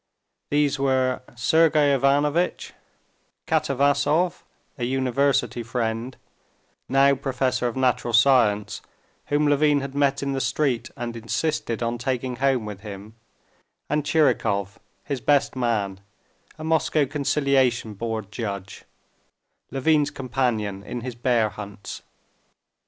These 0.49 0.79
were 0.79 1.21
Sergey 1.35 1.93
Ivanovitch, 1.93 2.73
Katavasov, 3.45 4.41
a 4.79 4.83
university 4.83 5.61
friend, 5.61 6.17
now 6.89 7.13
professor 7.13 7.67
of 7.67 7.75
natural 7.75 8.11
science, 8.11 8.81
whom 9.27 9.45
Levin 9.45 9.81
had 9.81 9.93
met 9.93 10.23
in 10.23 10.31
the 10.33 10.41
street 10.41 10.89
and 10.97 11.15
insisted 11.15 11.83
on 11.83 11.99
taking 11.99 12.37
home 12.37 12.65
with 12.65 12.79
him, 12.79 13.13
and 13.91 14.03
Tchirikov, 14.03 14.79
his 15.03 15.21
best 15.21 15.55
man, 15.55 15.99
a 16.57 16.63
Moscow 16.63 17.05
conciliation 17.05 17.93
board 17.93 18.31
judge, 18.31 18.85
Levin's 19.69 20.09
companion 20.09 20.81
in 20.81 21.01
his 21.01 21.13
bear 21.13 21.49
hunts. 21.49 22.01